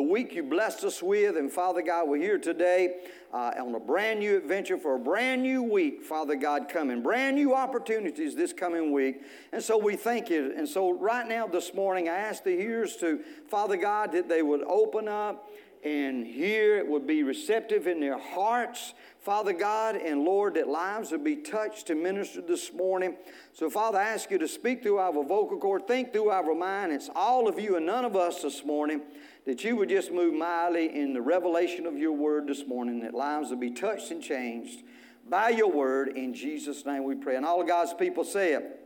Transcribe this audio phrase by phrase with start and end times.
[0.00, 1.36] the week you blessed us with.
[1.36, 3.00] And Father God, we're here today
[3.34, 7.02] uh, on a brand new adventure for a brand new week, Father God, coming.
[7.02, 9.20] Brand new opportunities this coming week.
[9.52, 10.54] And so we thank you.
[10.56, 14.40] And so right now, this morning, I ask the hearers to, Father God, that they
[14.40, 15.50] would open up
[15.84, 18.94] and hear, it would be receptive in their hearts.
[19.18, 23.16] Father God and Lord, that lives would be touched and ministered this morning.
[23.52, 26.92] So, Father, I ask you to speak through our vocal cord, think through our mind.
[26.92, 29.02] It's all of you and none of us this morning.
[29.50, 33.14] That you would just move mightily in the revelation of your word this morning, that
[33.14, 34.84] lives would be touched and changed
[35.28, 36.16] by your word.
[36.16, 37.34] In Jesus' name we pray.
[37.34, 38.79] And all of God's people say it.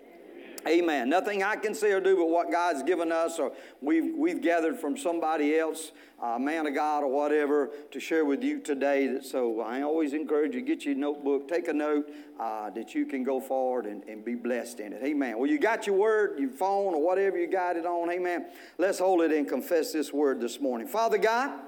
[0.67, 1.11] Amen.
[1.11, 4.79] Nothing I can say or do but what God's given us, or we've, we've gathered
[4.79, 9.19] from somebody else, a man of God or whatever, to share with you today.
[9.21, 12.11] So I always encourage you get your notebook, take a note
[12.41, 15.03] uh, that you can go forward and, and be blessed in it.
[15.05, 15.39] Amen.
[15.39, 18.11] Well, you got your word, your phone, or whatever you got it on.
[18.11, 18.47] Amen.
[18.79, 20.87] Let's hold it and confess this word this morning.
[20.87, 21.61] Father God,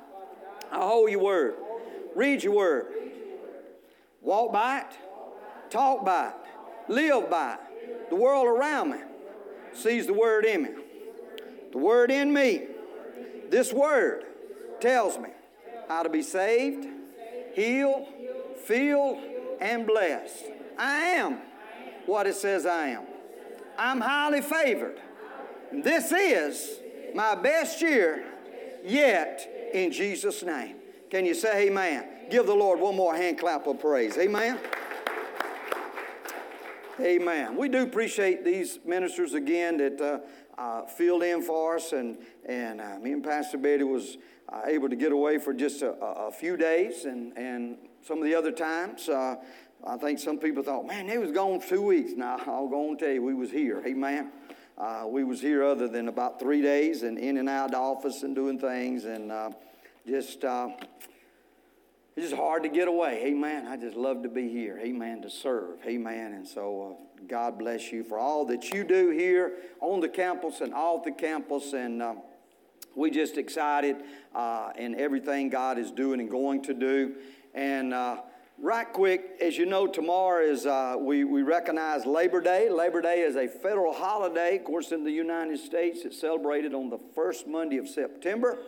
[0.73, 1.55] I hold your word,
[2.15, 2.87] read your word,
[4.23, 4.97] walk by it,
[5.69, 6.35] talk by it,
[6.89, 7.61] live by it
[8.09, 8.99] the world around me
[9.73, 10.71] sees the word in me.
[11.73, 12.63] The word in me,
[13.51, 14.25] this word
[14.81, 15.31] tells me
[15.89, 16.87] how to be saved,
[17.55, 18.07] healed,
[18.65, 19.19] filled,
[19.61, 20.45] and blessed.
[20.79, 21.39] I am
[22.07, 23.05] what it says I am.
[23.79, 25.01] I'm highly favored.
[25.73, 26.79] This is
[27.15, 28.25] my best year
[28.85, 30.77] yet in Jesus' name.
[31.11, 32.05] Can you say amen?
[32.31, 34.17] Give the Lord one more hand clap of praise.
[34.19, 34.59] Amen.
[36.99, 37.57] Amen.
[37.57, 40.19] We do appreciate these ministers again that uh,
[40.59, 42.17] uh, filled in for us, and
[42.49, 44.17] and uh, me and Pastor Betty was
[44.49, 48.25] uh, able to get away for just a, a, few days, and and some of
[48.25, 49.11] the other times.
[49.11, 49.37] Uh,
[49.87, 52.13] I think some people thought, man, they was gone two weeks.
[52.17, 53.83] Now I'll go and tell you, we was here.
[53.87, 54.33] Amen.
[54.79, 57.79] Uh, we was here other than about three days, and in and out of the
[57.79, 59.31] office and doing things, and
[60.07, 60.43] just
[62.17, 63.25] it's just hard to get away.
[63.27, 63.67] Amen.
[63.67, 64.81] I just love to be here.
[64.83, 65.21] Amen.
[65.21, 65.81] To serve.
[65.87, 66.33] Amen.
[66.33, 70.63] And so uh, God bless you for all that you do here on the campus
[70.63, 71.75] and off the campus.
[71.75, 72.15] And uh,
[72.95, 73.97] we just excited
[74.35, 77.17] uh, in everything God is doing and going to do.
[77.53, 78.23] And uh,
[78.59, 82.71] right quick, as you know, tomorrow is uh, we, we recognize Labor Day.
[82.71, 84.57] Labor Day is a federal holiday.
[84.57, 88.59] Of course, in the United States, it's celebrated on the first Monday of September.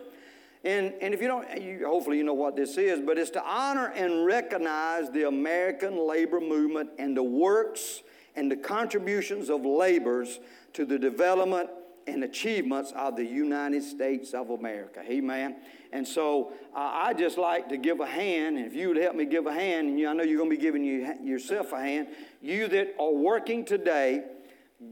[0.63, 3.43] And, and if you don't, you, hopefully you know what this is, but it's to
[3.43, 8.03] honor and recognize the American labor movement and the works
[8.35, 10.39] and the contributions of laborers
[10.73, 11.69] to the development
[12.07, 15.01] and achievements of the United States of America.
[15.07, 15.55] Amen.
[15.91, 19.15] And so uh, I just like to give a hand, and if you would help
[19.15, 21.71] me give a hand, and you, I know you're going to be giving you, yourself
[21.71, 22.07] a hand,
[22.41, 24.23] you that are working today,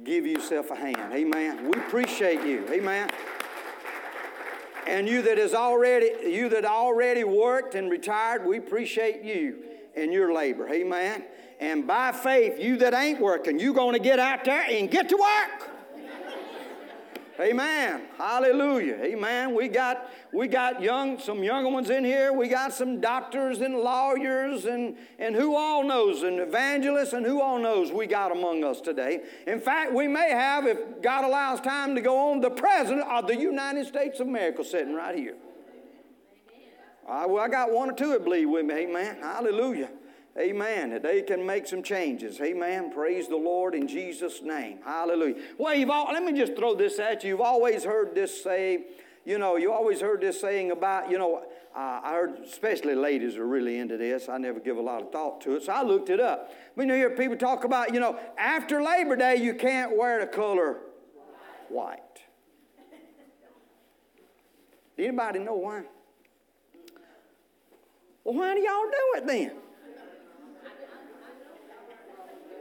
[0.03, 1.13] give yourself a hand.
[1.13, 1.69] Amen.
[1.69, 2.65] We appreciate you.
[2.69, 3.09] Amen.
[4.87, 9.63] And you that is already you that already worked and retired, we appreciate you
[9.95, 10.67] and your labor.
[10.69, 11.25] Amen.
[11.59, 15.17] And by faith, you that ain't working, you to get out there and get to
[15.17, 15.76] work.
[17.39, 18.01] Amen.
[18.17, 18.95] Hallelujah.
[18.95, 19.53] Amen.
[19.53, 22.33] We got we got young some younger ones in here.
[22.33, 27.39] We got some doctors and lawyers and and who all knows and evangelists and who
[27.39, 29.21] all knows we got among us today.
[29.45, 33.27] In fact, we may have, if God allows time to go on, the president of
[33.27, 35.35] the United States of America sitting right here.
[37.07, 38.73] I, well, I got one or two that believe with me.
[38.73, 39.17] Amen.
[39.21, 39.89] Hallelujah.
[40.39, 40.91] Amen.
[40.91, 42.39] That they can make some changes.
[42.39, 42.91] Amen.
[42.91, 44.79] Praise the Lord in Jesus' name.
[44.85, 45.35] Hallelujah.
[45.57, 47.31] Well, you've all, let me just throw this at you.
[47.31, 48.85] You've always heard this say,
[49.25, 51.43] you know, you always heard this saying about, you know,
[51.75, 54.29] uh, I heard especially ladies are really into this.
[54.29, 56.51] I never give a lot of thought to it, so I looked it up.
[56.75, 60.19] We you know, hear people talk about, you know, after Labor Day, you can't wear
[60.19, 60.77] the color
[61.69, 61.99] white.
[64.97, 65.83] Anybody know why?
[68.23, 69.51] Well, why do y'all do it then?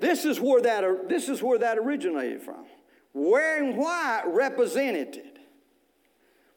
[0.00, 2.64] This is where that, this is where that originated from.
[3.12, 5.38] Wearing white represented, it,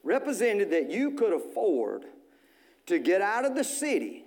[0.04, 2.06] represented that you could afford
[2.88, 4.26] to get out of the city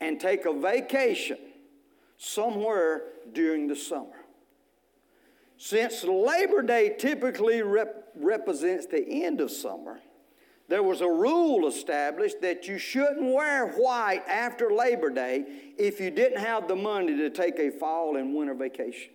[0.00, 1.38] and take a vacation
[2.16, 3.02] somewhere
[3.32, 4.24] during the summer.
[5.58, 10.00] Since Labor Day typically rep- represents the end of summer,
[10.68, 15.44] there was a rule established that you shouldn't wear white after Labor Day
[15.76, 19.10] if you didn't have the money to take a fall and winter vacation.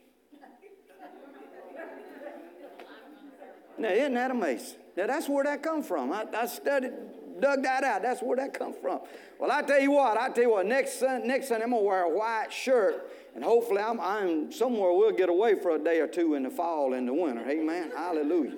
[3.78, 4.80] now, isn't that amazing?
[4.96, 6.12] Now, that's where that come from.
[6.12, 6.92] I, I studied,
[7.40, 8.02] dug that out.
[8.02, 9.02] That's where that come from.
[9.40, 11.88] Well, I tell you what, I tell you what, next, next Sunday I'm going to
[11.88, 16.00] wear a white shirt, and hopefully I'm, I'm somewhere we'll get away for a day
[16.00, 17.48] or two in the fall and the winter.
[17.48, 17.92] Amen.
[17.96, 18.58] Hallelujah.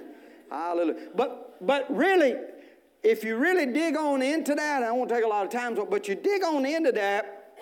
[0.49, 1.09] Hallelujah.
[1.15, 2.35] But, but really,
[3.03, 6.07] if you really dig on into that, I won't take a lot of time, but
[6.07, 7.53] you dig on into that,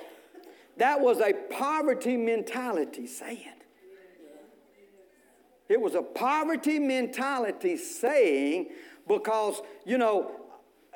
[0.77, 3.53] that was a poverty mentality saying.
[5.69, 8.69] It was a poverty mentality saying
[9.07, 10.31] because, you know,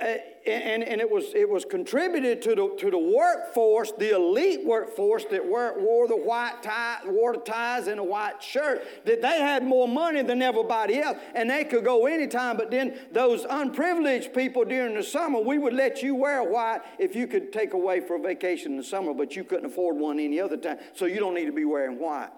[0.02, 0.18] Uh,
[0.48, 5.26] and, and it was it was contributed to the to the workforce, the elite workforce
[5.26, 9.40] that wore, wore the white tie, wore the ties and a white shirt, that they
[9.40, 12.58] had more money than everybody else, and they could go anytime.
[12.58, 17.16] But then those unprivileged people during the summer, we would let you wear white if
[17.16, 20.20] you could take away for a vacation in the summer, but you couldn't afford one
[20.20, 22.32] any other time, so you don't need to be wearing white.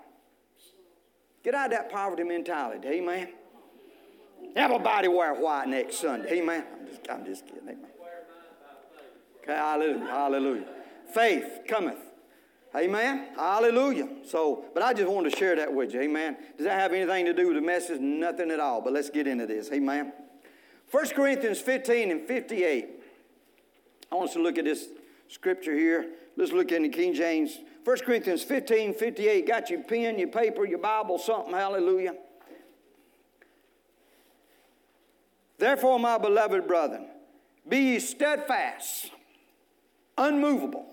[1.46, 3.30] Get out of that poverty mentality, amen.
[4.58, 6.66] Everybody wear white next Sunday, amen.
[6.94, 7.86] I'm just, I'm just kidding, amen.
[9.42, 10.66] Okay, hallelujah, hallelujah.
[11.14, 11.98] Faith cometh.
[12.76, 13.28] Amen.
[13.36, 14.10] Hallelujah.
[14.26, 16.02] So, but I just wanted to share that with you.
[16.02, 16.36] Amen.
[16.58, 18.00] Does that have anything to do with the message?
[18.02, 18.82] Nothing at all.
[18.82, 19.72] But let's get into this.
[19.72, 20.12] Amen.
[20.90, 22.90] 1 Corinthians 15 and 58.
[24.12, 24.88] I want us to look at this
[25.28, 26.14] scripture here.
[26.36, 27.60] Let's look in the King James.
[27.84, 29.48] 1 Corinthians 15, 58.
[29.48, 31.54] Got your pen, your paper, your Bible, something.
[31.54, 32.16] Hallelujah.
[35.64, 37.08] Therefore, my beloved brethren,
[37.66, 39.12] be ye steadfast
[40.18, 40.86] unmovable,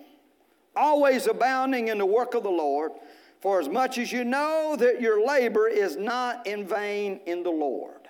[0.77, 2.93] always abounding in the work of the Lord,
[3.41, 7.51] for as much as you know that your labor is not in vain in the
[7.51, 8.07] Lord.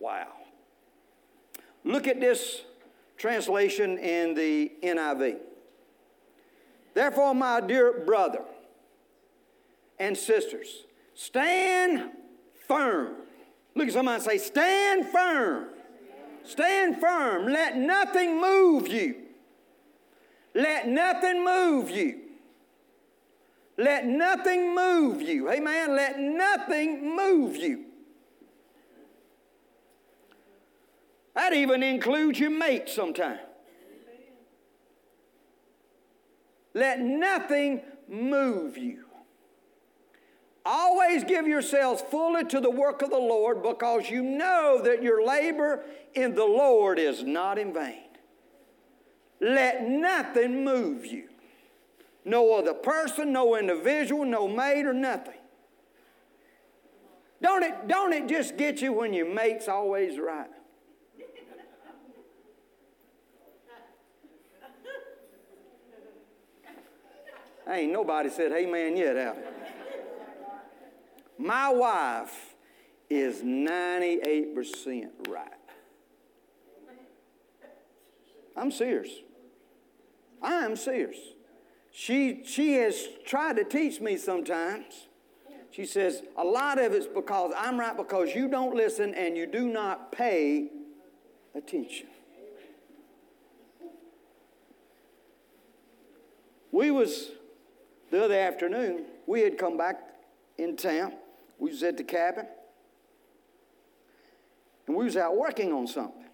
[0.00, 0.32] Wow.
[1.84, 2.62] Look at this
[3.16, 5.36] translation in the NIV.
[6.92, 8.42] Therefore, my dear brother
[10.00, 12.10] and sisters, stand
[12.66, 13.25] firm.
[13.76, 15.66] Look at somebody and say, Stand firm.
[16.42, 17.46] Stand firm.
[17.46, 19.16] Let nothing move you.
[20.54, 22.20] Let nothing move you.
[23.76, 25.50] Let nothing move you.
[25.50, 25.94] Amen.
[25.94, 27.84] Let nothing move you.
[31.34, 33.40] That even includes your mate sometimes.
[36.72, 39.05] Let nothing move you.
[40.68, 45.24] Always give yourselves fully to the work of the Lord because you know that your
[45.24, 48.02] labor in the Lord is not in vain.
[49.40, 51.28] Let nothing move you.
[52.24, 55.38] No other person, no individual, no mate, or nothing.
[57.40, 60.50] Don't it, don't it just get you when your mate's always right?
[67.68, 69.36] Ain't nobody said amen yet out
[71.38, 72.54] My wife
[73.10, 75.48] is 98% right.
[78.56, 79.10] I'm serious.
[80.42, 81.18] I am serious.
[81.90, 85.08] She, she has tried to teach me sometimes.
[85.70, 89.46] She says, a lot of it's because I'm right because you don't listen and you
[89.46, 90.68] do not pay
[91.54, 92.06] attention.
[96.72, 97.30] We was,
[98.10, 100.00] the other afternoon, we had come back
[100.58, 101.12] in town.
[101.58, 102.46] We was at the cabin.
[104.86, 106.24] And we was out working on something.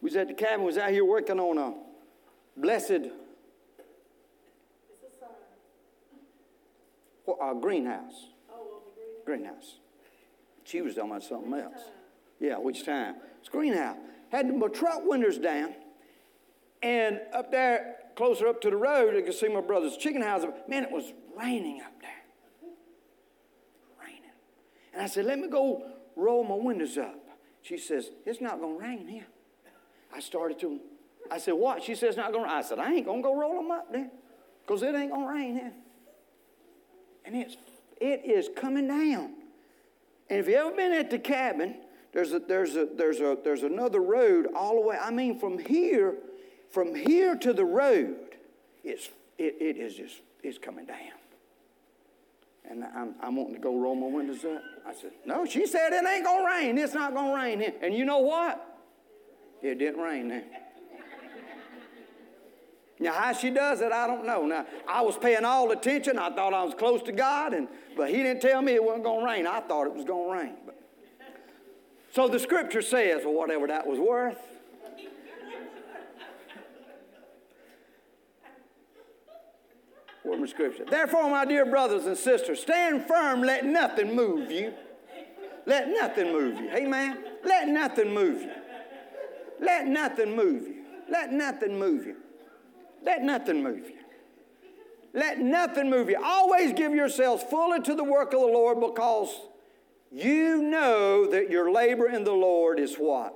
[0.00, 1.74] We was at the cabin, was out here working on a
[2.56, 3.10] blessed
[7.42, 8.28] a greenhouse.
[9.24, 9.78] greenhouse.
[10.64, 11.82] She was talking about something else.
[12.40, 13.16] Yeah, which time?
[13.40, 13.96] It's greenhouse.
[14.30, 15.74] Had my truck windows down,
[16.82, 20.44] and up there, closer up to the road, I could see my brother's chicken house.
[20.68, 22.10] Man, it was raining up there.
[24.92, 27.18] And I said, let me go roll my windows up.
[27.62, 29.26] She says, it's not going to rain here.
[30.14, 30.80] I started to
[31.30, 31.82] I said, What?
[31.82, 32.54] She says, not going to.
[32.54, 34.10] I said, I ain't going to go roll them up then
[34.62, 35.72] because it ain't going to rain here.
[37.24, 37.56] And it's,
[38.00, 39.34] it is coming down.
[40.28, 41.76] And if you ever been at the cabin,
[42.12, 44.98] there's, a, there's, a, there's, a, there's another road all the way.
[45.00, 46.16] I mean, from here,
[46.70, 48.16] from here to the road,
[48.84, 49.08] it's,
[49.38, 50.96] it, it is just, it's coming down.
[52.68, 54.62] And I'm, I'm wanting to go roll my windows up.
[54.86, 56.78] I said, No, she said it ain't going to rain.
[56.78, 57.72] It's not going to rain.
[57.82, 58.78] And you know what?
[59.62, 60.44] It didn't rain then.
[62.98, 64.46] Now, how she does it, I don't know.
[64.46, 66.18] Now, I was paying all attention.
[66.18, 67.66] I thought I was close to God, and
[67.96, 69.46] but He didn't tell me it wasn't going to rain.
[69.46, 70.54] I thought it was going to rain.
[70.64, 70.78] But.
[72.12, 74.38] So the Scripture says, well, whatever that was worth.
[80.22, 80.84] Where's my scripture?
[80.84, 83.42] Therefore, my dear brothers and sisters, stand firm.
[83.42, 84.72] Let nothing move you.
[85.66, 86.70] Let nothing move you.
[86.70, 87.24] Amen.
[87.44, 88.50] Let nothing move you.
[89.60, 90.84] Let nothing move you.
[91.08, 92.16] Let nothing move you.
[93.04, 93.98] Let nothing move you.
[95.14, 96.18] Let nothing move you.
[96.22, 99.28] Always give yourselves fully to the work of the Lord because
[100.10, 103.34] you know that your labor in the Lord is what?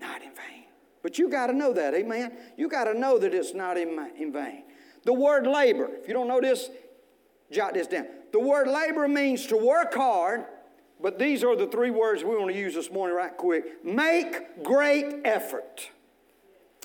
[0.00, 0.64] Not in vain.
[1.02, 2.32] But you got to know that, amen?
[2.56, 4.64] You got to know that it's not in, in vain.
[5.04, 6.70] The word labor, if you don't know this,
[7.50, 8.06] jot this down.
[8.32, 10.44] The word labor means to work hard,
[11.00, 13.84] but these are the three words we want to use this morning, right quick.
[13.84, 15.90] Make great effort.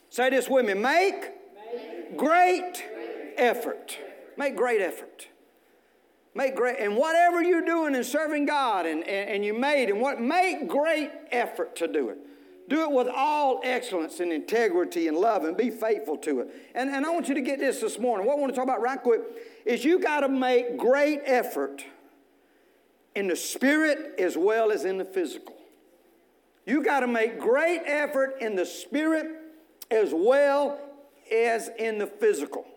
[0.10, 2.84] Say this with me make, make great,
[3.38, 3.98] effort.
[4.38, 5.28] Make great effort.
[6.36, 10.00] Make great, and whatever you're doing in serving God and, and, and you made, and
[10.00, 12.18] what, make great effort to do it.
[12.70, 16.50] Do it with all excellence and integrity and love and be faithful to it.
[16.76, 18.28] And, and I want you to get this this morning.
[18.28, 19.22] What I want to talk about right quick
[19.66, 21.84] is you got to make great effort
[23.16, 25.56] in the spirit as well as in the physical.
[26.68, 29.26] You got to make great effort in the spirit
[29.90, 30.80] as well
[31.34, 32.68] as in the physical.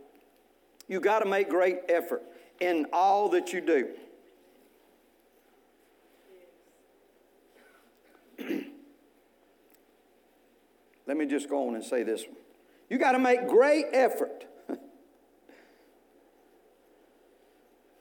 [0.88, 2.22] You got to make great effort
[2.60, 3.90] in all that you do.
[11.06, 12.36] Let me just go on and say this one.
[12.88, 14.46] You got to make great effort.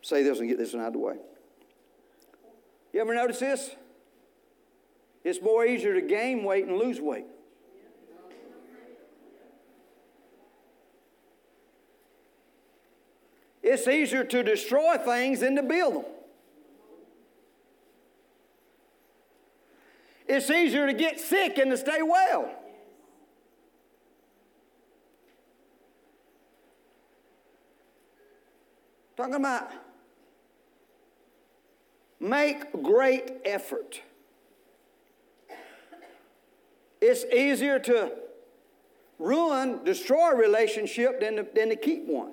[0.01, 1.15] say this and get this one out of the way.
[2.93, 3.71] You ever notice this?
[5.23, 7.25] It's more easier to gain weight and lose weight.
[13.63, 16.05] It's easier to destroy things than to build them.
[20.27, 22.49] It's easier to get sick and to stay well.
[29.21, 29.69] Talking about
[32.19, 34.01] make great effort.
[36.99, 38.13] It's easier to
[39.19, 42.31] ruin, destroy a relationship than to, than to keep one.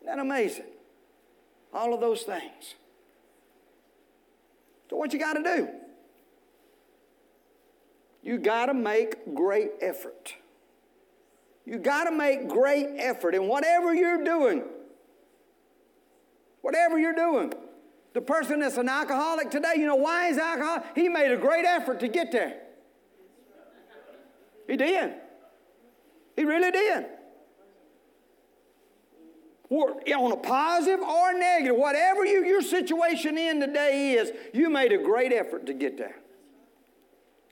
[0.00, 0.64] Isn't that amazing?
[1.74, 2.76] All of those things.
[4.88, 5.68] So, what you got to do?
[8.22, 10.32] You got to make great effort.
[11.66, 14.62] You got to make great effort in whatever you're doing.
[16.62, 17.52] Whatever you're doing.
[18.14, 20.84] The person that's an alcoholic today, you know why he's alcoholic?
[20.94, 22.56] He made a great effort to get there.
[24.66, 25.14] He did.
[26.36, 27.06] He really did.
[29.70, 34.98] On a positive or negative, whatever you, your situation in today is, you made a
[34.98, 36.16] great effort to get there.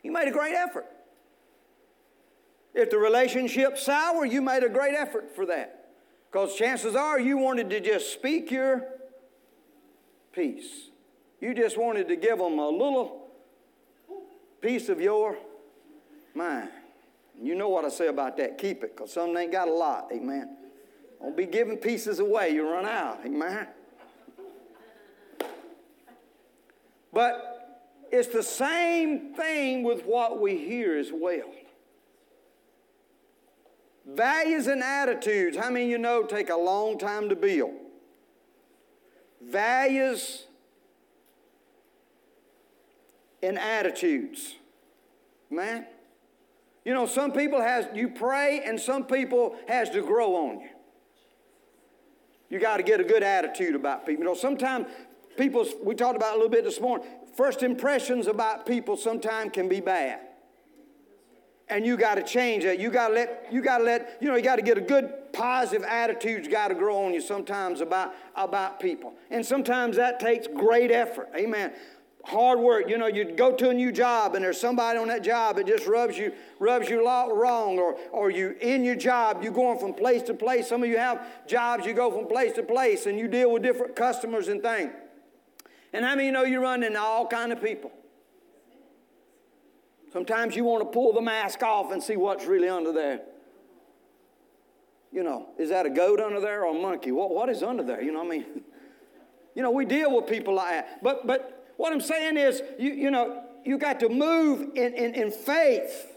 [0.02, 0.86] You made a great effort.
[2.74, 5.90] If the relationship sour, you made a great effort for that.
[6.30, 8.86] Because chances are you wanted to just speak your
[10.36, 10.90] peace.
[11.40, 13.28] You just wanted to give them a little
[14.60, 15.36] piece of your
[16.34, 16.68] mind.
[17.42, 18.58] You know what I say about that.
[18.58, 20.08] Keep it, because some ain't got a lot.
[20.12, 20.56] Amen.
[21.20, 23.20] Don't be giving pieces away, you run out.
[23.24, 23.66] Amen.
[27.12, 31.50] But it's the same thing with what we hear as well.
[34.06, 37.72] Values and attitudes, how many you know take a long time to build?
[39.48, 40.44] Values
[43.42, 44.54] and attitudes.
[45.50, 45.86] Man.
[46.84, 50.68] You know, some people has you pray and some people has to grow on you.
[52.48, 54.22] You got to get a good attitude about people.
[54.22, 54.86] You know, sometimes
[55.36, 59.68] people, we talked about a little bit this morning, first impressions about people sometimes can
[59.68, 60.20] be bad.
[61.68, 62.78] And you got to change that.
[62.78, 64.82] You got to let, you got to let, you know, you got to get a
[64.82, 69.14] good positive attitude's got to grow on you sometimes about, about people.
[69.30, 71.28] And sometimes that takes great effort.
[71.36, 71.72] Amen
[72.26, 72.88] hard work.
[72.88, 75.66] You know, you go to a new job and there's somebody on that job that
[75.66, 79.94] just rubs you, rubs you wrong, or, or you in your job, you're going from
[79.94, 80.68] place to place.
[80.68, 83.62] Some of you have jobs, you go from place to place and you deal with
[83.62, 84.92] different customers and things.
[85.92, 87.92] And how many you know you run into all kind of people?
[90.12, 93.20] Sometimes you want to pull the mask off and see what's really under there.
[95.12, 97.12] You know, is that a goat under there or a monkey?
[97.12, 98.02] What, what is under there?
[98.02, 98.46] You know what I mean?
[99.54, 101.02] You know, we deal with people like that.
[101.02, 105.14] But, but what I'm saying is, you, you know, you got to move in, in,
[105.14, 106.12] in faith.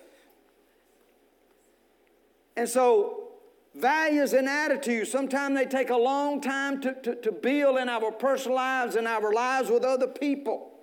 [2.57, 3.29] And so,
[3.73, 8.11] values and attitudes, sometimes they take a long time to, to, to build in our
[8.11, 10.73] personal lives and our lives with other people.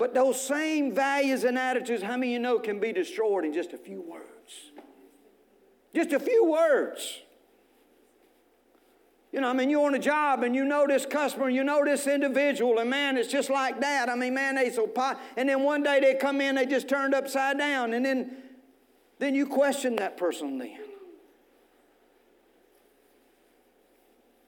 [0.00, 3.74] But those same values and attitudes, how many you know can be destroyed in just
[3.74, 4.72] a few words?
[5.94, 7.18] Just a few words.
[9.30, 11.84] You know, I mean, you're on a job and you know this customer, you know
[11.84, 14.08] this individual, and man, it's just like that.
[14.08, 15.20] I mean, man, they so pot.
[15.36, 18.38] And then one day they come in, they just turned upside down, and then,
[19.18, 20.78] then you question that person then.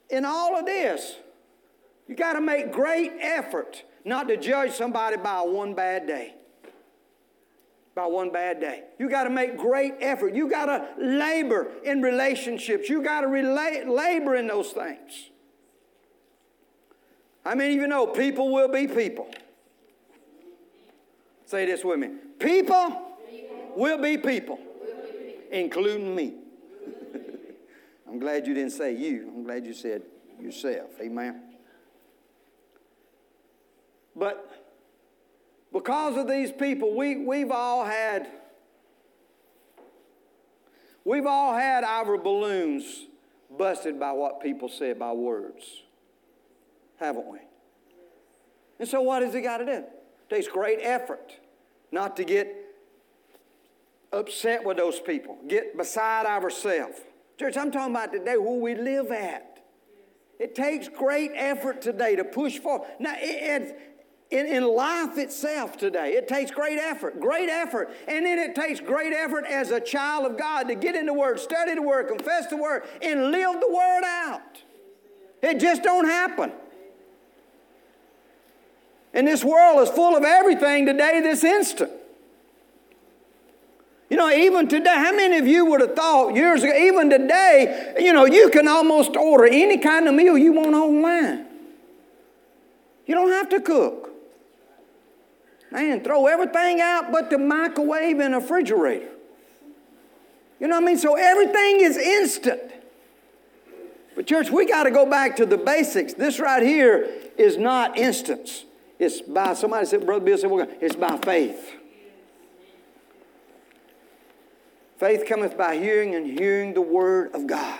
[0.09, 1.17] In all of this,
[2.09, 6.35] you got to make great effort not to judge somebody by one bad day.
[7.95, 8.85] By one bad day.
[8.99, 10.35] You got to make great effort.
[10.35, 12.89] You got to labor in relationships.
[12.89, 15.31] You got to relate, labor in those things.
[17.45, 19.29] I mean, even though people will be people?
[21.45, 22.11] Say this with me.
[22.39, 23.03] People
[23.77, 24.59] will be people,
[25.51, 26.35] including me.
[28.09, 29.31] I'm glad you didn't say you.
[29.35, 30.03] I'm glad you said
[30.41, 30.91] yourself.
[31.01, 31.52] Amen.
[34.15, 34.51] But
[35.73, 38.29] because of these people, we, we've all had
[41.05, 43.07] we've all had our balloons
[43.57, 45.83] busted by what people said by words.
[46.99, 47.39] Haven't we?
[48.79, 49.73] And so what has it got to do?
[49.73, 49.87] It
[50.29, 51.39] takes great effort
[51.91, 52.57] not to get
[54.13, 56.99] upset with those people, get beside ourselves.
[57.39, 59.59] Church, I'm talking about today where we live at.
[60.39, 62.89] It takes great effort today to push forward.
[62.99, 63.92] Now, it,
[64.33, 66.15] in, in life itself today.
[66.15, 67.91] It takes great effort, great effort.
[68.09, 71.15] And then it takes great effort as a child of God to get in the
[71.15, 74.63] Word, study the Word, confess the Word, and live the Word out.
[75.43, 76.53] It just don't happen.
[79.13, 81.93] And this world is full of everything today, this instant.
[84.09, 87.95] You know, even today, how many of you would have thought years ago, even today,
[87.99, 91.47] you know, you can almost order any kind of meal you want online.
[93.07, 94.02] You don't have to cook.
[95.73, 99.09] Man, throw everything out but the microwave and refrigerator.
[100.61, 100.99] You know what I mean?
[100.99, 102.61] So everything is instant.
[104.15, 106.13] But, church, we got to go back to the basics.
[106.13, 108.67] This right here is not instance.
[108.99, 111.73] It's by, somebody said, Brother Bill said, it's by faith.
[114.99, 117.79] Faith cometh by hearing, and hearing the word of God.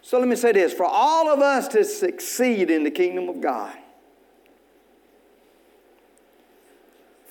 [0.00, 3.40] So let me say this for all of us to succeed in the kingdom of
[3.40, 3.76] God,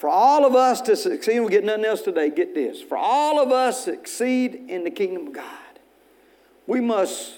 [0.01, 2.81] For all of us to succeed, we get nothing else today, get this.
[2.81, 5.45] For all of us succeed in the kingdom of God,
[6.65, 7.33] we must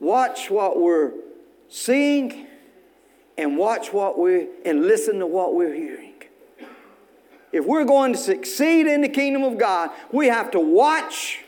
[0.00, 1.12] watch what we're
[1.68, 2.48] seeing
[3.36, 6.14] and watch what we're and listen to what we're hearing.
[7.52, 11.44] If we're going to succeed in the kingdom of God, we have to watch,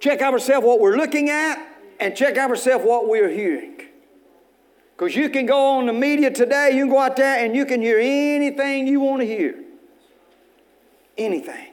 [0.00, 1.64] check ourselves what we're looking at,
[2.00, 3.82] and check ourselves what we're hearing.
[4.98, 7.64] Because you can go on the media today, you can go out there and you
[7.64, 9.54] can hear anything you want to hear.
[11.16, 11.68] Anything.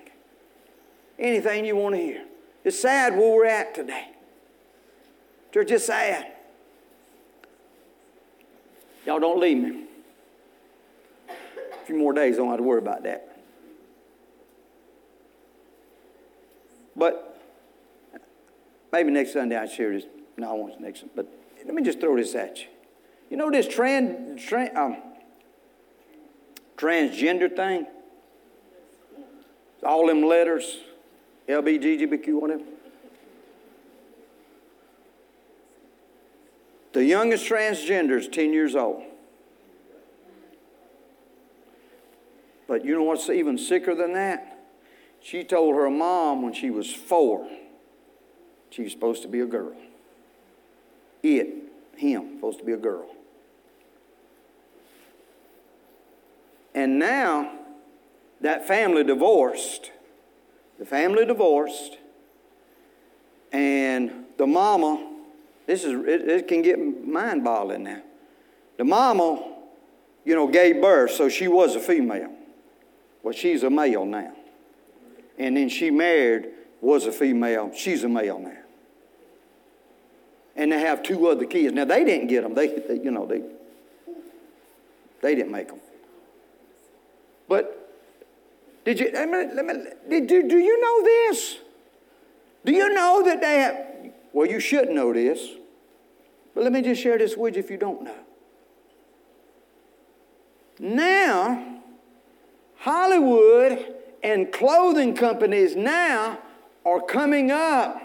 [1.18, 2.24] Anything you want to hear.
[2.64, 4.10] It's sad where we're at today.
[5.52, 6.34] Church, it's sad.
[9.08, 9.86] Y'all don't leave me.
[11.28, 13.40] A few more days, don't have to worry about that.
[16.96, 17.42] But
[18.94, 20.04] maybe next Sunday I'll share this.
[20.38, 21.06] No, I won't next.
[21.16, 21.28] But
[21.66, 22.68] let me just throw this at you.
[23.30, 24.42] You know this trans,
[24.76, 24.98] um,
[26.78, 27.88] transgender thing?
[29.84, 30.78] All them letters,
[31.48, 32.64] LBGGBQ, whatever.
[36.94, 39.04] The youngest transgender is 10 years old.
[42.68, 44.60] But you know what's even sicker than that?
[45.22, 47.48] She told her mom when she was four
[48.76, 49.72] she was supposed to be a girl.
[51.24, 51.65] It,
[51.98, 53.08] him, supposed to be a girl.
[56.74, 57.52] And now
[58.42, 59.92] that family divorced.
[60.78, 61.98] The family divorced.
[63.52, 65.12] And the mama,
[65.66, 68.02] this is, it, it can get mind boggling now.
[68.78, 69.54] The mama,
[70.26, 72.34] you know, gave birth, so she was a female.
[73.24, 74.34] Well, she's a male now.
[75.38, 76.50] And then she married,
[76.82, 77.72] was a female.
[77.74, 78.65] She's a male now.
[80.56, 81.74] And they have two other kids.
[81.74, 82.54] Now, they didn't get them.
[82.54, 83.42] They, they you know, they,
[85.22, 85.80] they didn't make them.
[87.48, 87.86] But
[88.86, 89.74] did you, let me, let me,
[90.10, 91.58] did, do, do you know this?
[92.64, 95.40] Do you know that they have, well, you should know this,
[96.54, 98.16] but let me just share this with you if you don't know.
[100.80, 101.82] Now,
[102.78, 106.40] Hollywood and clothing companies now
[106.86, 108.05] are coming up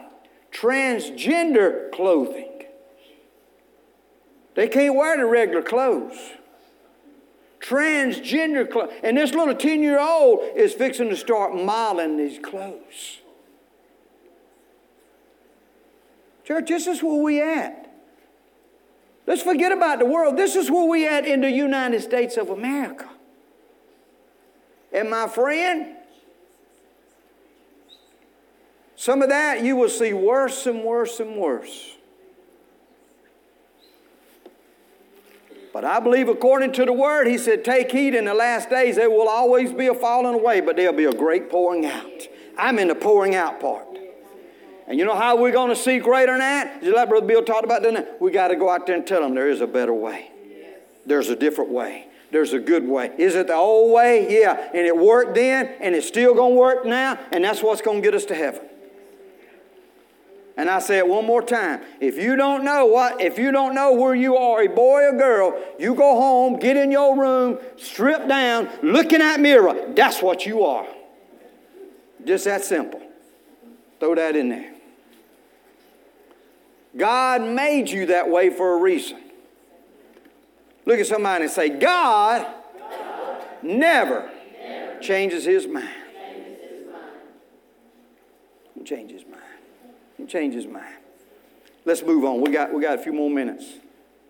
[0.51, 2.65] transgender clothing.
[4.55, 6.19] They can't wear the regular clothes
[7.61, 8.93] transgender clothes.
[9.03, 13.19] And this little 10 year old is fixing to start modeling these clothes.
[16.45, 17.77] Church, this is where we at.
[19.27, 20.37] Let's forget about the world.
[20.37, 23.09] This is where we at in the United States of America.
[24.93, 25.95] And my friend,
[29.01, 31.97] some of that you will see worse and worse and worse.
[35.73, 38.97] But I believe according to the word, he said, Take heed in the last days,
[38.97, 42.29] there will always be a falling away, but there'll be a great pouring out.
[42.59, 43.89] I'm in the pouring out part.
[44.87, 46.83] And you know how we're going to see greater than that?
[46.83, 48.21] Just like Brother Bill talked about that.
[48.21, 50.31] We got to go out there and tell them there is a better way.
[51.07, 52.07] There's a different way.
[52.33, 53.15] There's a good way.
[53.17, 54.31] Is it the old way?
[54.31, 54.69] Yeah.
[54.75, 58.03] And it worked then, and it's still going to work now, and that's what's going
[58.03, 58.67] to get us to heaven.
[60.61, 61.81] And I say it one more time.
[62.01, 65.17] If you don't know what, if you don't know where you are, a boy or
[65.17, 69.91] girl, you go home, get in your room, strip down, look in that mirror.
[69.95, 70.87] That's what you are.
[72.27, 73.01] Just that simple.
[74.01, 74.75] Throw that in there.
[76.95, 79.19] God made you that way for a reason.
[80.85, 82.47] Look at somebody and say, God,
[82.79, 85.89] God never, never changes his mind.
[86.15, 87.07] Changes his mind.
[88.85, 89.25] Changes
[90.21, 90.97] He changes mind.
[91.87, 92.43] Let's move on.
[92.43, 93.65] We got, we got a few more minutes.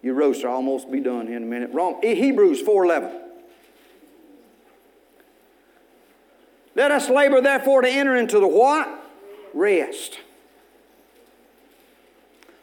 [0.03, 1.71] Your roast will almost be done in a minute.
[1.73, 2.01] Wrong.
[2.01, 3.21] Hebrews 4.11.
[6.77, 8.89] Let us labor therefore to enter into the what?
[9.53, 10.21] Rest.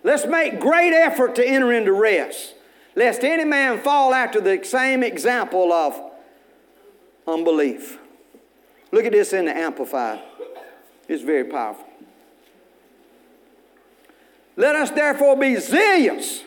[0.04, 2.56] Let's make great effort to enter into rest,
[2.96, 6.00] lest any man fall after the same example of
[7.28, 8.00] unbelief.
[8.94, 10.22] Look at this in the Amplified.
[11.10, 11.87] It's very powerful.
[14.58, 16.44] Let us therefore be zealous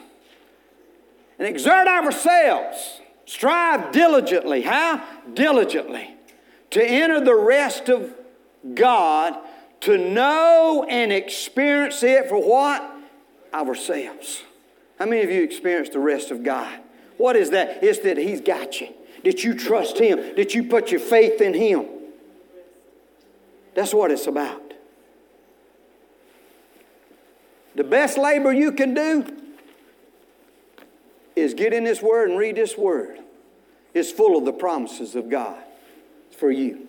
[1.38, 4.62] and exert ourselves, strive diligently.
[4.62, 5.02] How?
[5.32, 6.16] Diligently.
[6.70, 8.12] To enter the rest of
[8.74, 9.38] God,
[9.82, 12.96] to know and experience it for what?
[13.54, 14.42] Ourselves.
[14.98, 16.80] How many of you experienced the rest of God?
[17.16, 17.82] What is that?
[17.82, 18.88] It's that He's got you.
[19.24, 20.34] That you trust Him.
[20.36, 21.86] That you put your faith in Him.
[23.74, 24.69] That's what it's about.
[27.74, 29.24] The best labor you can do
[31.36, 33.18] is get in this Word and read this Word.
[33.94, 35.58] It's full of the promises of God
[36.36, 36.86] for you.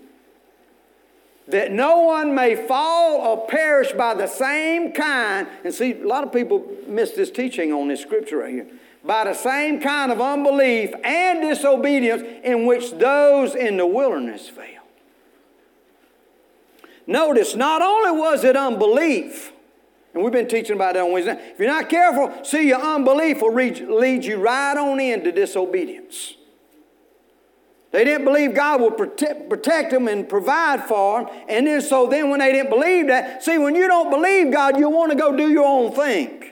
[1.48, 5.48] That no one may fall or perish by the same kind.
[5.64, 8.68] And see, a lot of people miss this teaching on this scripture right here.
[9.04, 14.84] By the same kind of unbelief and disobedience in which those in the wilderness fail.
[17.08, 19.52] Notice, not only was it unbelief,
[20.14, 21.40] and we've been teaching about that on Wednesday.
[21.54, 26.36] If you're not careful, see, your unbelief will lead you right on into disobedience.
[27.92, 31.34] They didn't believe God would protect, protect them and provide for them.
[31.50, 34.78] And then, so then when they didn't believe that, see, when you don't believe God,
[34.78, 36.44] you want to go do your own thing.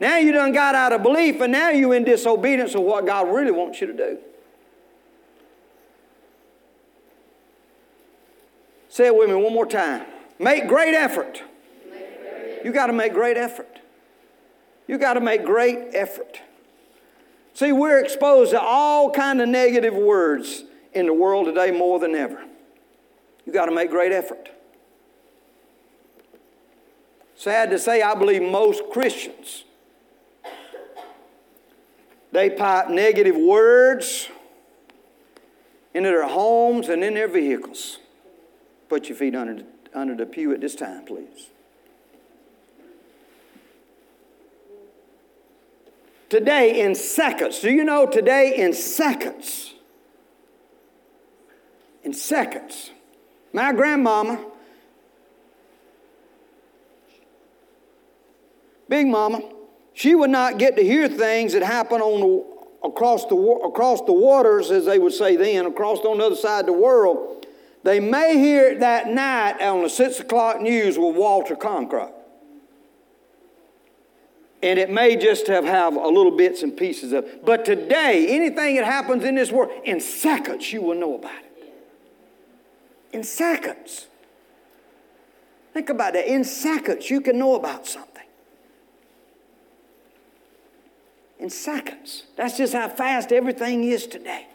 [0.00, 3.34] Now you done got out of belief, and now you in disobedience of what God
[3.34, 4.18] really wants you to do.
[8.88, 10.06] Say it with me one more time.
[10.38, 11.42] Make great effort
[12.64, 13.78] you got to make great effort.
[14.88, 16.40] You got to make great effort.
[17.52, 22.16] See, we're exposed to all kind of negative words in the world today more than
[22.16, 22.44] ever.
[23.46, 24.48] You got to make great effort.
[27.36, 29.64] Sad to say, I believe most Christians
[32.34, 34.28] they pipe negative words
[35.94, 38.00] into their homes and in their vehicles.
[38.88, 39.62] Put your feet under,
[39.94, 41.50] under the pew at this time, please.
[46.34, 49.72] Today, in seconds, do you know today, in seconds?
[52.02, 52.90] In seconds.
[53.52, 54.44] My grandmama,
[58.88, 59.42] Big Mama,
[59.92, 64.12] she would not get to hear things that happen on the, across, the, across the
[64.12, 67.46] waters, as they would say then, across on the other side of the world.
[67.84, 72.23] They may hear it that night on the 6 o'clock news with Walter Cronkite
[74.64, 78.76] and it may just have, have a little bits and pieces of but today anything
[78.76, 81.74] that happens in this world in seconds you will know about it.
[83.12, 84.06] In seconds.
[85.74, 86.26] Think about that.
[86.26, 88.24] In seconds you can know about something.
[91.38, 92.24] In seconds.
[92.36, 94.46] That's just how fast everything is today.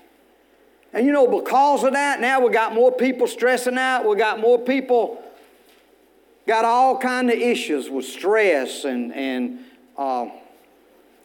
[0.91, 4.08] And you know because of that now we got more people stressing out.
[4.10, 5.24] We got more people
[6.48, 9.65] got all kind of issues with stress and and
[9.99, 10.29] uh,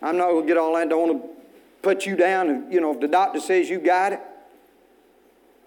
[0.02, 0.88] I'm not going to get all that.
[0.88, 1.28] Don't want to
[1.80, 2.50] put you down.
[2.50, 4.20] And, you know, if the doctor says you got it.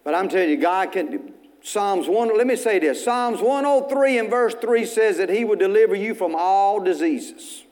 [0.03, 1.33] But I'm telling you, God can.
[1.63, 3.03] Psalms 1, let me say this.
[3.03, 7.63] Psalms 103 and verse 3 says that He will deliver you from all diseases.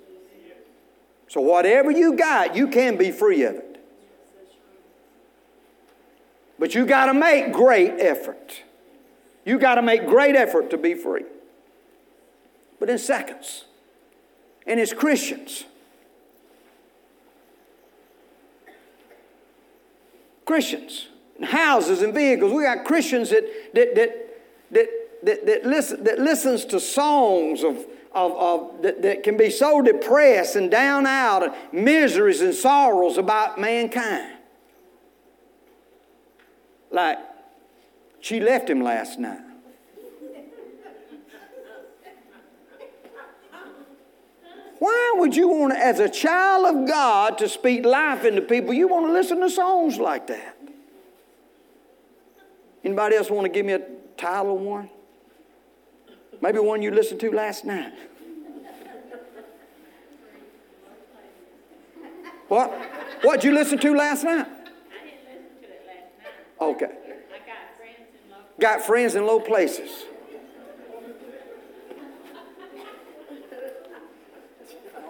[1.28, 3.84] So whatever you got, you can be free of it.
[6.58, 8.64] But you got to make great effort.
[9.46, 11.26] You got to make great effort to be free.
[12.80, 13.66] But in seconds
[14.66, 15.66] and as Christians.
[20.46, 21.08] Christians,
[21.44, 22.54] houses and vehicles.
[22.54, 24.90] We got Christians that, that, that, that,
[25.24, 27.78] that, that, listen, that listens to songs of,
[28.14, 33.18] of, of that, that can be so depressed and down out and miseries and sorrows
[33.18, 34.34] about mankind.
[36.92, 37.18] Like,
[38.22, 39.45] she left him last night.
[44.86, 48.72] Why would you want, as a child of God, to speak life into people?
[48.72, 50.56] You want to listen to songs like that.
[52.84, 53.82] Anybody else want to give me a
[54.16, 54.92] title of one?
[56.40, 57.94] Maybe one you listened to last night.
[62.48, 62.72] What?
[63.24, 64.36] What'd you listen to last night?
[64.36, 66.62] I didn't listen to it last night.
[66.62, 66.92] Okay.
[67.34, 70.06] I got friends in low places.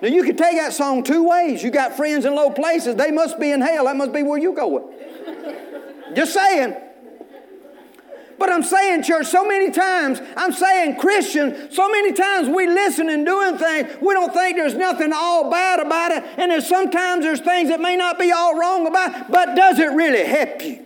[0.01, 1.63] Now you can take that song two ways.
[1.63, 3.85] You got friends in low places, they must be in hell.
[3.85, 4.93] That must be where you go.
[6.13, 6.75] Just saying.
[8.37, 13.09] But I'm saying, church, so many times, I'm saying, Christian, so many times we listen
[13.09, 16.23] and doing things, we don't think there's nothing all bad about it.
[16.37, 19.79] And there's sometimes there's things that may not be all wrong about it, but does
[19.79, 20.85] it really help you?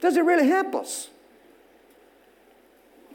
[0.00, 1.08] Does it really help us?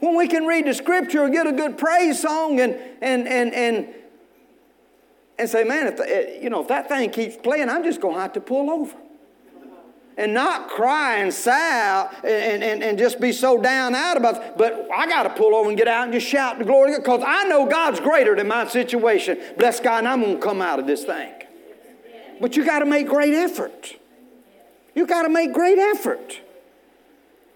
[0.04, 3.54] When we can read the scripture or get a good praise song and, and, and,
[3.54, 3.88] and,
[5.38, 8.16] and say, man, if, the, you know, if that thing keeps playing, I'm just going
[8.16, 8.94] to have to pull over.
[10.18, 14.58] And not cry and sigh and, and, and just be so down out about it.
[14.58, 17.22] But I got to pull over and get out and just shout the glory because
[17.26, 19.40] I know God's greater than my situation.
[19.56, 21.32] Bless God, and I'm going to come out of this thing.
[22.42, 23.96] But you got to make great effort.
[24.94, 26.40] You got to make great effort.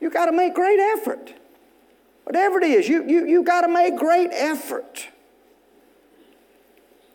[0.01, 1.35] You got to make great effort.
[2.29, 5.09] Whatever it is, you, you, you got to make great effort.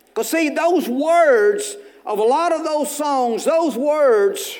[0.08, 4.58] Because, see, those words of a lot of those songs, those words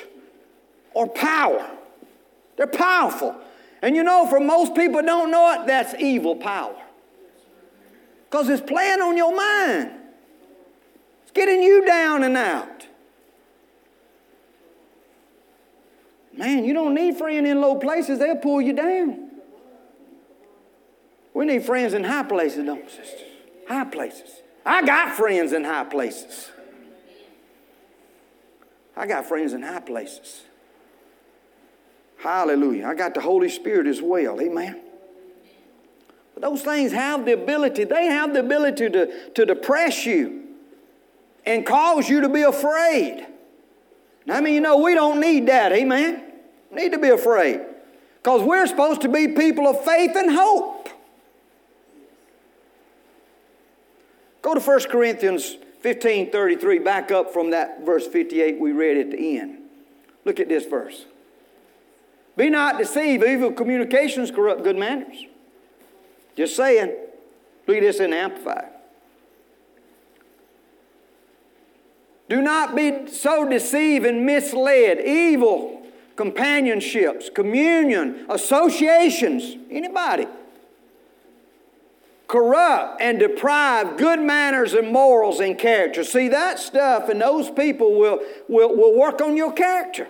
[0.94, 1.68] are power.
[2.56, 3.34] They're powerful.
[3.82, 6.80] And you know, for most people don't know it, that's evil power.
[8.30, 9.90] Because it's playing on your mind.
[11.24, 12.86] It's getting you down and out.
[16.32, 19.23] Man, you don't need friends in low places, they'll pull you down.
[21.34, 23.20] We need friends in high places, don't we, sisters?
[23.68, 24.30] High places.
[24.64, 26.50] I got friends in high places.
[28.96, 30.42] I got friends in high places.
[32.18, 32.86] Hallelujah.
[32.86, 34.40] I got the Holy Spirit as well.
[34.40, 34.80] Amen.
[36.34, 40.44] But those things have the ability, they have the ability to, to depress you
[41.44, 43.26] and cause you to be afraid.
[44.28, 45.72] I mean, you know, we don't need that.
[45.72, 46.22] Amen.
[46.72, 47.60] Need to be afraid.
[48.22, 50.73] Because we're supposed to be people of faith and hope.
[54.44, 59.10] Go to 1 Corinthians 15 33, back up from that verse 58 we read at
[59.10, 59.58] the end.
[60.26, 61.06] Look at this verse.
[62.36, 65.16] Be not deceived, evil communications corrupt good manners.
[66.36, 66.94] Just saying.
[67.66, 68.68] Look at this in the Amplified.
[72.28, 75.00] Do not be so deceived and misled.
[75.00, 80.26] Evil companionships, communion, associations, anybody.
[82.26, 86.02] Corrupt and deprive good manners and morals and character.
[86.04, 90.08] See, that stuff and those people will, will, will work on your character.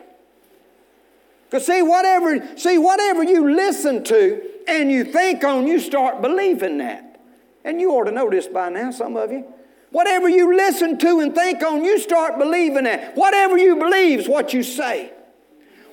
[1.50, 6.78] Because see, whatever, see, whatever you listen to and you think on, you start believing
[6.78, 7.20] that.
[7.64, 9.44] And you ought to know this by now, some of you.
[9.90, 13.16] Whatever you listen to and think on, you start believing that.
[13.16, 15.12] Whatever you believe is what you say.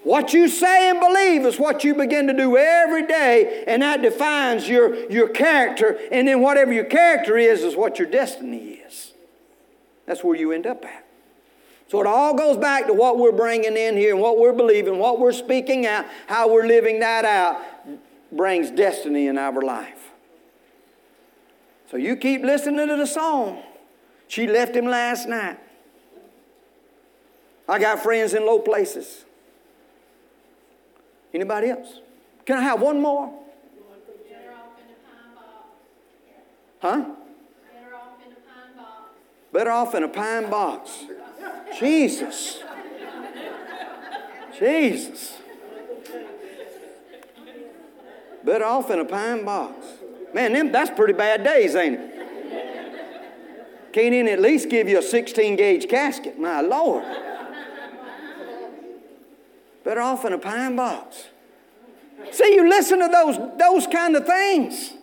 [0.04, 4.02] What you say and believe is what you begin to do every day, and that
[4.02, 6.00] defines your, your character.
[6.12, 9.14] And then whatever your character is, is what your destiny is.
[10.08, 11.06] That's where you end up at.
[11.88, 14.98] So it all goes back to what we're bringing in here and what we're believing,
[14.98, 17.62] what we're speaking out, how we're living that out
[18.32, 20.10] brings destiny in our life.
[21.92, 23.62] So you keep listening to the song.
[24.30, 25.60] She left him last night.
[27.68, 29.26] I got friends in low places.
[31.34, 32.00] Anybody else?
[32.46, 33.34] Can I have one more?
[36.82, 37.06] Huh?
[39.54, 41.06] Better off in a pine box.
[41.78, 42.64] Jesus.
[44.58, 45.38] Jesus.
[48.44, 49.86] Better off in a pine box.
[50.34, 52.12] Man, them, that's pretty bad days, ain't it?
[53.92, 56.40] Can't even at least give you a 16 gauge casket?
[56.40, 57.04] My Lord.
[59.92, 61.26] Better off in a pine box.
[62.32, 64.94] See, you listen to those, those kind of things.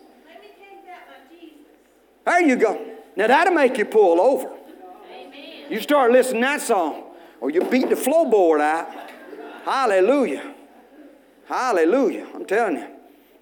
[2.25, 2.83] There you go.
[3.15, 4.51] Now that'll make you pull over.
[5.11, 5.71] Amen.
[5.71, 7.03] You start listening to that song.
[7.39, 8.89] or you beat the floorboard out.
[9.63, 10.55] Hallelujah.
[11.45, 12.25] Hallelujah.
[12.33, 12.87] I'm telling you.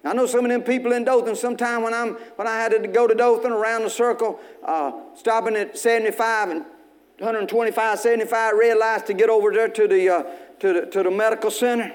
[0.04, 1.34] I know some of them people in Dothan.
[1.34, 5.56] Sometime when I'm when I had to go to Dothan around the circle, uh, stopping
[5.56, 6.60] at 75 and
[7.20, 10.22] 125, 75 red lights to get over there to the uh,
[10.60, 11.92] to the to the medical center.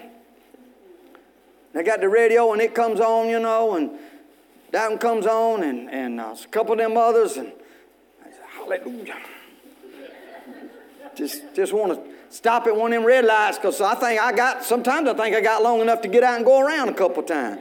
[1.74, 3.92] They got the radio and it comes on, you know, and
[4.72, 7.52] that one comes on, and and uh, a couple of them others, and
[8.22, 9.18] I said, Hallelujah.
[11.16, 14.32] just just want to stop at one of them red lights because I think I
[14.32, 14.64] got.
[14.64, 17.22] Sometimes I think I got long enough to get out and go around a couple
[17.22, 17.60] of times.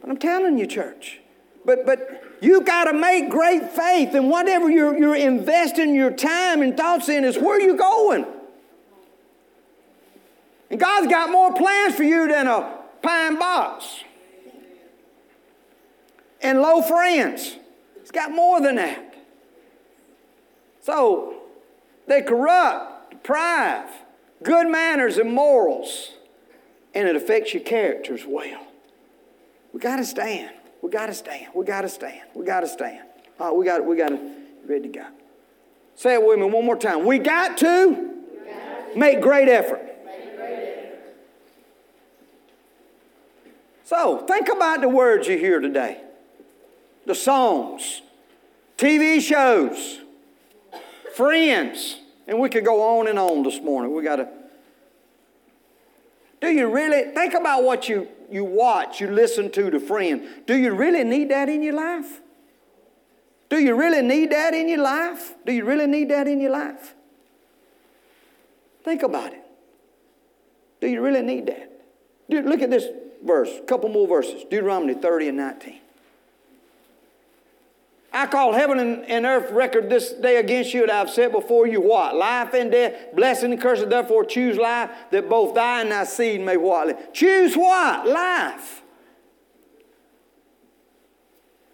[0.00, 1.20] But I'm telling you, church.
[1.64, 6.62] But, but you got to make great faith, and whatever you're, you're investing your time
[6.62, 8.26] and thoughts in is where you're going.
[10.70, 14.04] And God's got more plans for you than a pine box
[16.40, 17.56] and low friends.
[18.00, 19.14] He's got more than that.
[20.82, 21.34] So
[22.06, 23.88] they corrupt, deprive
[24.42, 26.12] good manners and morals,
[26.94, 28.66] and it affects your character as well.
[29.72, 30.50] We got to stand.
[30.82, 31.48] We got to stand.
[31.54, 32.22] We got to stand.
[32.34, 33.00] We got to stand.
[33.38, 34.18] All right, we got to, we got to
[34.66, 35.06] ready to go.
[35.94, 37.04] Say it with me one more time.
[37.04, 38.10] We got to
[38.96, 39.86] make great effort.
[43.84, 46.00] So think about the words you hear today,
[47.06, 48.02] the songs,
[48.78, 49.98] TV shows,
[51.16, 53.92] friends, and we could go on and on this morning.
[53.92, 54.28] We got to.
[56.40, 60.26] Do you really think about what you you watch, you listen to the friend.
[60.46, 62.20] Do you really need that in your life?
[63.48, 65.34] Do you really need that in your life?
[65.44, 66.94] Do you really need that in your life?
[68.84, 69.44] Think about it.
[70.80, 71.70] Do you really need that?
[72.30, 72.86] Dude, look at this
[73.22, 75.79] verse, a couple more verses Deuteronomy 30 and 19.
[78.12, 81.66] I call heaven and, and earth record this day against you and I've set before
[81.66, 82.16] you what?
[82.16, 83.88] Life and death, blessing and cursing.
[83.88, 87.14] Therefore choose life that both thy and thy seed may what?
[87.14, 88.08] Choose what?
[88.08, 88.82] Life.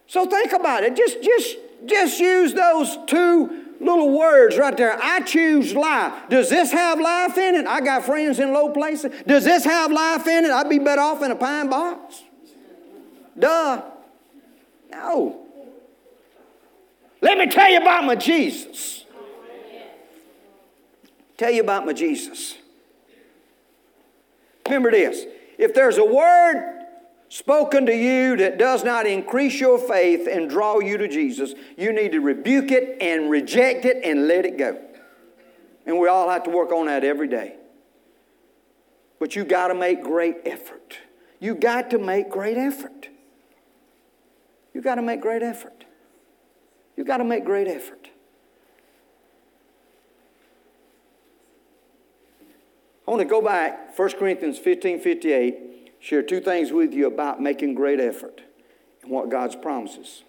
[0.06, 0.94] So think about it.
[0.94, 4.98] Just, just, just use those two little words right there.
[5.02, 6.12] I choose life.
[6.28, 7.66] Does this have life in it?
[7.66, 9.12] I got friends in low places.
[9.26, 10.50] Does this have life in it?
[10.50, 12.22] I'd be better off in a pine box.
[13.38, 13.82] Duh.
[14.90, 15.45] No.
[17.20, 19.04] Let me tell you about my Jesus.
[21.36, 22.56] Tell you about my Jesus.
[24.66, 25.24] Remember this
[25.58, 26.84] if there's a word
[27.28, 31.92] spoken to you that does not increase your faith and draw you to Jesus, you
[31.92, 34.80] need to rebuke it and reject it and let it go.
[35.86, 37.56] And we all have to work on that every day.
[39.18, 40.98] But you got to make great effort.
[41.40, 43.08] You got to make great effort.
[44.74, 45.75] You got to make great effort.
[46.96, 48.08] You've got to make great effort.
[53.06, 57.40] I want to go back, 1 Corinthians 15 58, share two things with you about
[57.40, 58.40] making great effort
[59.02, 60.24] and what God's promises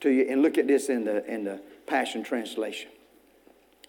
[0.00, 0.26] to you.
[0.28, 2.90] And look at this in the, in the Passion Translation.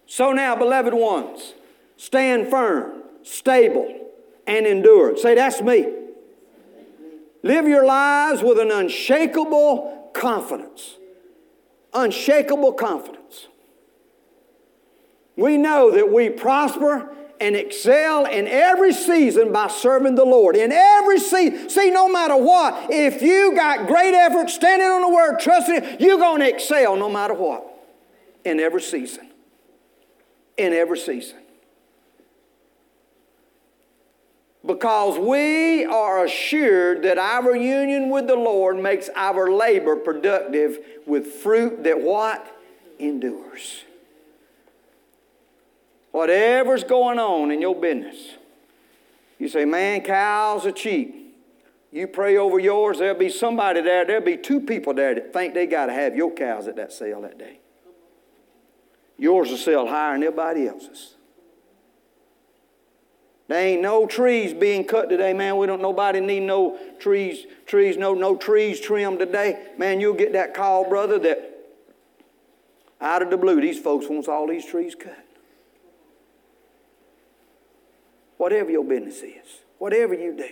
[0.05, 1.53] So now, beloved ones,
[1.97, 4.11] stand firm, stable,
[4.47, 5.17] and endure.
[5.17, 5.91] Say, that's me.
[7.41, 10.95] Live your lives with an unshakable confidence
[11.93, 13.47] unshakable confidence.
[15.35, 20.55] We know that we prosper and excel in every season by serving the Lord.
[20.55, 25.09] In every season, see, no matter what, if you got great effort, standing on the
[25.09, 27.69] word, trusting, it, you're going to excel no matter what.
[28.45, 29.29] In every season.
[30.57, 31.42] In every season.
[34.65, 41.27] Because we are assured that our union with the Lord makes our labor productive with
[41.27, 42.49] fruit that what?
[42.99, 43.83] Endures.
[46.11, 48.35] Whatever's going on in your business,
[49.39, 51.19] you say, man, cows are cheap.
[51.91, 55.53] You pray over yours, there'll be somebody there, there'll be two people there that think
[55.53, 57.59] they got to have your cows at that sale that day.
[59.17, 61.12] Yours will sell higher than everybody else's.
[63.47, 65.57] There ain't no trees being cut today, man.
[65.57, 69.67] We don't nobody need no trees, trees, no, no trees trimmed today.
[69.77, 71.53] Man, you'll get that call, brother, that
[73.01, 75.19] out of the blue, these folks wants all these trees cut.
[78.37, 79.45] Whatever your business is,
[79.77, 80.49] whatever you do,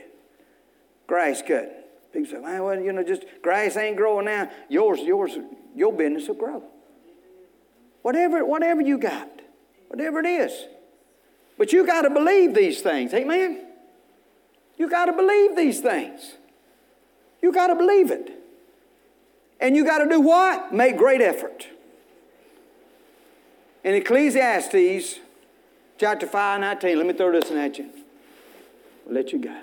[1.07, 1.69] grass cutting.
[2.11, 4.51] People say, man, well, you know, just grass ain't growing now.
[4.69, 5.37] Yours, yours,
[5.73, 6.63] your business will grow.
[8.01, 9.29] Whatever, whatever you got,
[9.87, 10.51] whatever it is.
[11.61, 13.13] But you got to believe these things.
[13.13, 13.61] Amen?
[14.77, 16.33] You got to believe these things.
[17.39, 18.31] You got to believe it.
[19.59, 20.73] And you got to do what?
[20.73, 21.67] Make great effort.
[23.83, 25.19] In Ecclesiastes
[25.99, 27.91] chapter 5, 19, let me throw this in at you.
[29.07, 29.55] I'll let you go.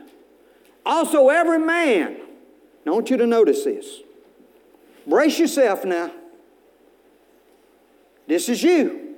[0.86, 2.16] Also, every man,
[2.86, 4.02] I want you to notice this.
[5.04, 6.12] Brace yourself now.
[8.28, 9.16] This is you.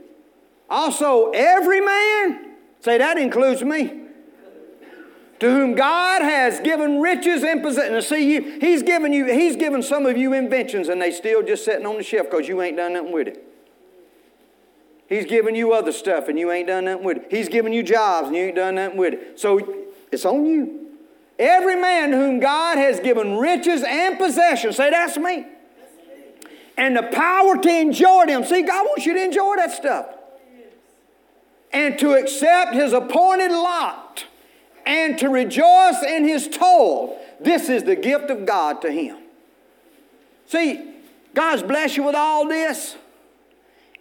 [0.70, 2.49] Also, every man,
[2.80, 4.00] say that includes me,
[5.38, 8.06] to whom God has given riches and possessions.
[8.06, 11.64] See, you, he's given you, he's given some of you inventions, and they still just
[11.64, 13.46] sitting on the shelf because you ain't done nothing with it.
[15.08, 17.26] He's given you other stuff, and you ain't done nothing with it.
[17.30, 19.40] He's given you jobs, and you ain't done nothing with it.
[19.40, 19.76] So
[20.12, 20.88] it's on you.
[21.38, 25.46] Every man whom God has given riches and possessions, say that's me.
[26.76, 28.44] And the power to enjoy them.
[28.44, 30.06] See, God wants you to enjoy that stuff.
[31.72, 34.24] And to accept his appointed lot
[34.84, 37.18] and to rejoice in his toil.
[37.40, 39.16] This is the gift of God to him.
[40.46, 40.94] See,
[41.32, 42.96] God's blessed you with all this.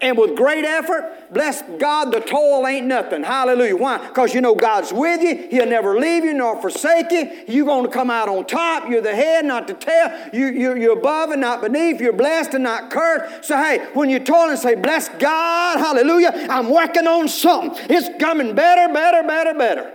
[0.02, 3.22] And with great effort, bless God, the toil ain't nothing.
[3.22, 3.76] Hallelujah.
[3.76, 4.08] Why?
[4.08, 5.50] Because you know God's with you.
[5.50, 7.30] He'll never leave you nor forsake you.
[7.50, 8.90] You're going to come out on top.
[8.90, 10.30] You're the head, not the tail.
[10.32, 12.00] You, you, you're above and not beneath.
[12.00, 13.44] You're blessed and not cursed.
[13.44, 15.80] So, hey, when you're toiling, say, Bless God.
[15.80, 16.48] Hallelujah.
[16.50, 17.78] I'm working on something.
[17.90, 19.94] It's coming better, better, better, better.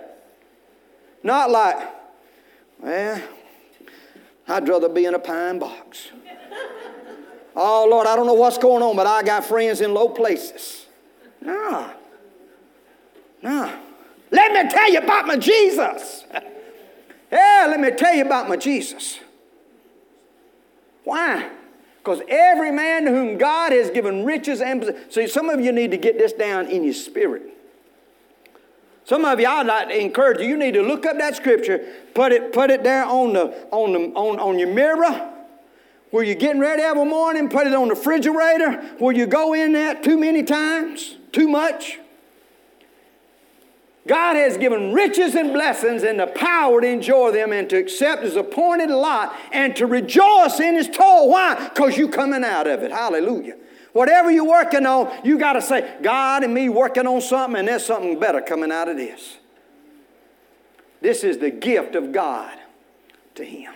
[1.22, 1.78] Not like,
[2.78, 3.22] well,
[4.46, 6.10] I'd rather be in a pine box.
[7.56, 10.86] Oh, Lord, I don't know what's going on, but I got friends in low places.
[11.40, 11.90] No.
[13.42, 13.72] No.
[14.30, 16.24] Let me tell you about my Jesus.
[17.32, 19.20] yeah, let me tell you about my Jesus.
[21.04, 21.50] Why?
[21.98, 25.90] Because every man to whom God has given riches and see, some of you need
[25.92, 27.54] to get this down in your spirit.
[29.04, 32.52] Some of like to encourage you, you need to look up that scripture, put it,
[32.54, 35.33] put it there on, the, on, the, on, on your mirror,
[36.14, 39.72] where you're getting ready every morning, put it on the refrigerator, where you go in
[39.72, 41.98] that too many times, too much.
[44.06, 48.22] God has given riches and blessings and the power to enjoy them and to accept
[48.22, 51.30] his appointed lot and to rejoice in his toil.
[51.30, 51.68] Why?
[51.70, 52.92] Because you coming out of it.
[52.92, 53.56] Hallelujah.
[53.92, 57.66] Whatever you're working on, you got to say, God and me working on something, and
[57.66, 59.38] there's something better coming out of this.
[61.00, 62.56] This is the gift of God
[63.34, 63.74] to him.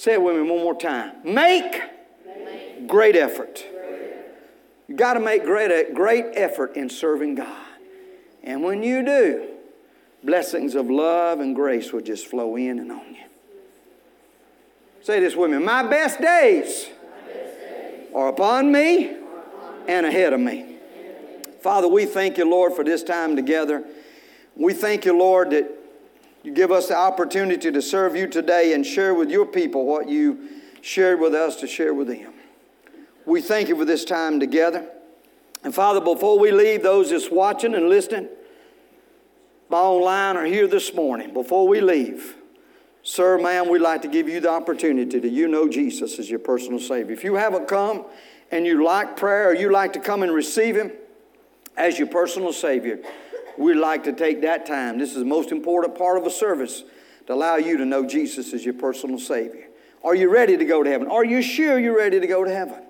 [0.00, 1.12] Say it with me one more time.
[1.24, 1.78] Make,
[2.24, 2.88] make.
[2.88, 3.62] great effort.
[4.88, 7.66] You got to make great, great effort in serving God.
[8.42, 9.48] And when you do,
[10.24, 13.24] blessings of love and grace will just flow in and on you.
[15.02, 15.58] Say this with me.
[15.58, 16.88] My best days
[18.14, 19.18] are upon me
[19.86, 20.76] and ahead of me.
[21.60, 23.84] Father, we thank you, Lord, for this time together.
[24.56, 25.79] We thank you, Lord, that
[26.42, 30.08] you give us the opportunity to serve you today and share with your people what
[30.08, 30.48] you
[30.80, 32.32] shared with us to share with them.
[33.26, 34.88] We thank you for this time together.
[35.62, 38.28] And Father, before we leave, those that's watching and listening
[39.68, 42.36] by online or here this morning, before we leave,
[43.02, 46.38] sir, ma'am, we'd like to give you the opportunity to you know Jesus as your
[46.38, 47.12] personal Savior.
[47.12, 48.06] If you haven't come
[48.50, 50.90] and you like prayer or you like to come and receive Him
[51.76, 53.00] as your personal Savior,
[53.60, 54.98] we'd like to take that time.
[54.98, 56.82] This is the most important part of a service
[57.26, 59.68] to allow you to know Jesus as your personal Savior.
[60.02, 61.08] Are you ready to go to heaven?
[61.08, 62.82] Are you sure you're ready to go to heaven?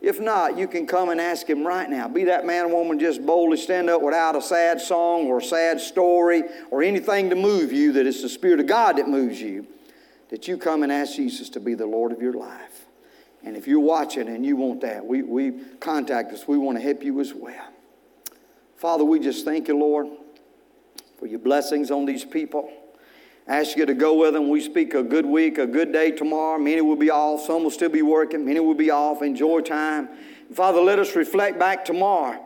[0.00, 2.08] If not, you can come and ask Him right now.
[2.08, 5.42] Be that man or woman, just boldly stand up without a sad song or a
[5.42, 9.40] sad story or anything to move you, that it's the Spirit of God that moves
[9.40, 9.66] you,
[10.30, 12.86] that you come and ask Jesus to be the Lord of your life.
[13.44, 16.48] And if you're watching and you want that, we, we contact us.
[16.48, 17.71] We want to help you as well.
[18.82, 20.08] Father, we just thank you, Lord,
[21.16, 22.68] for your blessings on these people.
[23.46, 24.48] Ask you to go with them.
[24.48, 26.58] We speak a good week, a good day tomorrow.
[26.58, 27.42] Many will be off.
[27.42, 28.44] Some will still be working.
[28.44, 29.22] Many will be off.
[29.22, 30.08] Enjoy time.
[30.52, 32.44] Father, let us reflect back tomorrow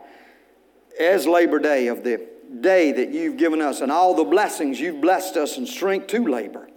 [0.99, 2.23] as Labor Day of the
[2.61, 6.23] day that you've given us and all the blessings you've blessed us and strength to
[6.23, 6.69] labor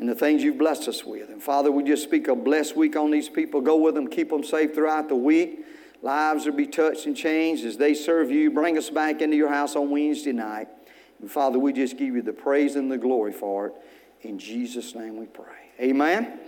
[0.00, 1.30] and the things you've blessed us with.
[1.30, 3.60] And Father, we just speak a blessed week on these people.
[3.60, 5.64] Go with them, keep them safe throughout the week.
[6.04, 8.50] Lives will be touched and changed as they serve you.
[8.50, 10.68] Bring us back into your house on Wednesday night.
[11.18, 13.74] And Father, we just give you the praise and the glory for it.
[14.20, 15.70] In Jesus' name we pray.
[15.80, 16.40] Amen.